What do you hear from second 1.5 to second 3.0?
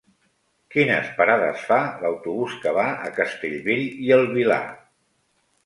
fa l'autobús que va